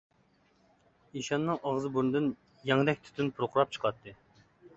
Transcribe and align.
ئىشاننىڭ 1.21 1.59
ئاغزى-بۇرنىدىن 1.63 2.31
يەڭدەك 2.71 3.05
تۈتۈن 3.05 3.31
پۇرقىراپ 3.37 3.79
چىقاتتى. 3.79 4.17